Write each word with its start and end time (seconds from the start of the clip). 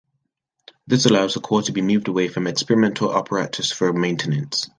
This 0.87 1.05
allows 1.05 1.35
the 1.35 1.41
core 1.41 1.61
to 1.61 1.71
be 1.71 1.83
moved 1.83 2.07
away 2.07 2.27
from 2.27 2.47
experimental 2.47 3.15
apparatus 3.15 3.71
for 3.71 3.93
maintenance. 3.93 4.67